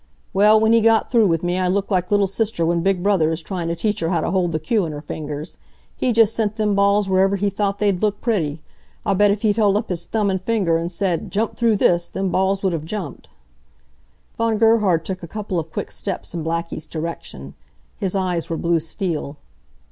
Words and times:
Well, 0.33 0.55
w'en 0.57 0.73
he 0.73 0.81
got 0.81 1.11
through 1.11 1.27
with 1.27 1.43
me 1.43 1.59
I 1.59 1.67
looked 1.67 1.91
like 1.91 2.09
little 2.09 2.25
sister 2.25 2.65
when 2.65 2.81
big 2.81 3.03
brother 3.03 3.31
is 3.31 3.43
tryin' 3.43 3.67
t' 3.67 3.75
teach 3.75 3.99
her 3.99 4.09
how 4.09 4.21
to 4.21 4.31
hold 4.31 4.51
the 4.51 4.59
cue 4.59 4.83
in 4.87 4.93
her 4.93 4.99
fingers. 5.01 5.59
He 5.95 6.11
just 6.11 6.35
sent 6.35 6.55
them 6.55 6.73
balls 6.73 7.07
wherever 7.07 7.35
he 7.35 7.51
thought 7.51 7.77
they'd 7.77 8.01
look 8.01 8.19
pretty. 8.19 8.63
I 9.05 9.13
bet 9.13 9.29
if 9.29 9.43
he'd 9.43 9.57
held 9.57 9.77
up 9.77 9.89
his 9.89 10.07
thumb 10.07 10.31
and 10.31 10.41
finger 10.41 10.79
an' 10.79 10.89
said, 10.89 11.29
'jump 11.29 11.55
through 11.55 11.75
this!' 11.75 12.07
them 12.07 12.31
balls 12.31 12.63
would 12.63 12.73
of 12.73 12.83
jumped." 12.83 13.27
Von 14.39 14.57
Gerhard 14.57 15.05
took 15.05 15.21
a 15.21 15.27
couple 15.27 15.59
of 15.59 15.71
quick 15.71 15.91
steps 15.91 16.33
in 16.33 16.43
Blackie's 16.43 16.87
direction. 16.87 17.53
His 17.97 18.15
eyes 18.15 18.49
were 18.49 18.57
blue 18.57 18.79
steel. 18.79 19.37